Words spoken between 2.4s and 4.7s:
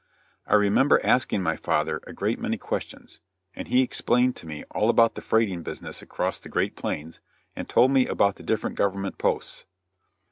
questions, and he explained to me